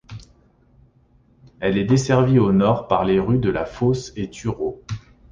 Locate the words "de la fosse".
3.37-4.11